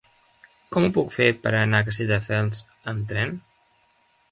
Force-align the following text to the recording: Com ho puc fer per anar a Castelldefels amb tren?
Com 0.75 0.87
ho 0.87 0.89
puc 0.95 1.13
fer 1.17 1.27
per 1.43 1.51
anar 1.59 1.83
a 1.85 1.87
Castelldefels 1.91 2.65
amb 2.95 3.09
tren? 3.15 3.39